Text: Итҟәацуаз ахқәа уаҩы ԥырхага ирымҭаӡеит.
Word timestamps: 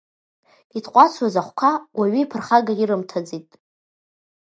Итҟәацуаз 0.77 1.35
ахқәа 1.41 1.71
уаҩы 1.97 2.23
ԥырхага 2.29 2.73
ирымҭаӡеит. 2.81 3.49